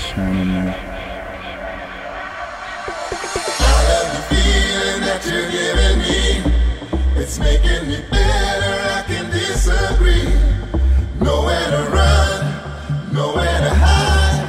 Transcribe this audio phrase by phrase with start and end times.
[0.00, 0.74] is shining now.
[3.60, 6.20] I love the feeling that you're giving me.
[7.20, 10.28] It's making me better, I can disagree.
[11.20, 12.38] Nowhere to run,
[13.12, 14.44] nowhere to hide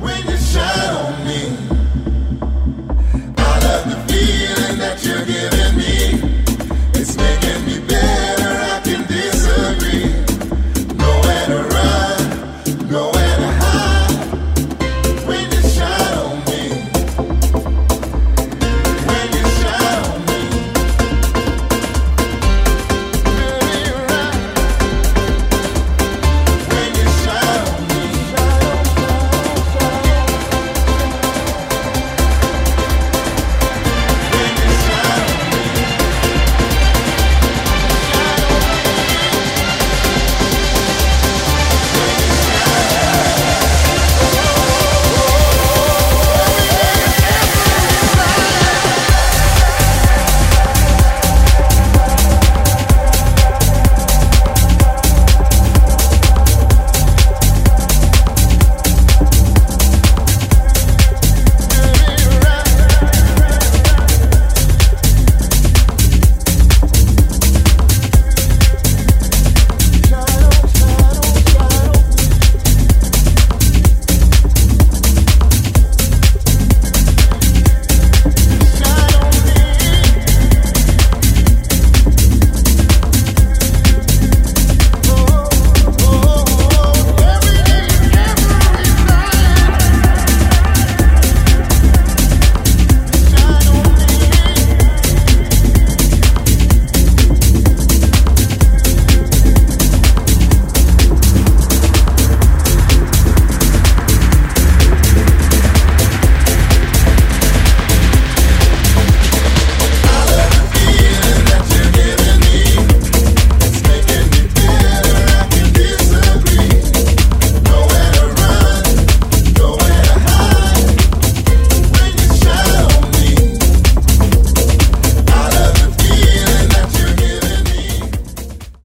[0.00, 1.42] when you shine on me.
[3.36, 5.94] I love the feeling that you're giving me.
[7.00, 8.03] It's making me better.